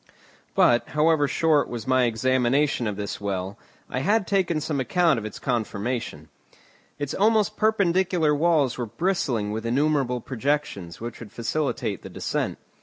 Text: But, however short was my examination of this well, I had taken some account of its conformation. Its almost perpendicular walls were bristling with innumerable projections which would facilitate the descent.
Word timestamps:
But, 0.55 0.89
however 0.97 1.27
short 1.27 1.69
was 1.69 1.85
my 1.85 2.05
examination 2.05 2.87
of 2.87 2.95
this 2.95 3.21
well, 3.21 3.59
I 3.87 3.99
had 3.99 4.25
taken 4.25 4.59
some 4.59 4.79
account 4.79 5.19
of 5.19 5.25
its 5.25 5.37
conformation. 5.37 6.29
Its 6.97 7.13
almost 7.13 7.55
perpendicular 7.55 8.33
walls 8.33 8.79
were 8.79 8.87
bristling 8.87 9.51
with 9.51 9.63
innumerable 9.63 10.19
projections 10.19 10.99
which 10.99 11.19
would 11.19 11.31
facilitate 11.31 12.01
the 12.01 12.09
descent. 12.09 12.57